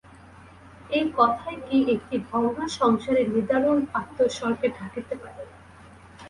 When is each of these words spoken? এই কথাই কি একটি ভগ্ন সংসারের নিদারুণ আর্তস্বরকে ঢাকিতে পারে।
এই 0.89 1.05
কথাই 1.17 1.57
কি 1.67 1.77
একটি 1.95 2.15
ভগ্ন 2.29 2.59
সংসারের 2.79 3.27
নিদারুণ 3.35 3.79
আর্তস্বরকে 3.93 4.67
ঢাকিতে 4.77 5.15
পারে। 5.15 5.43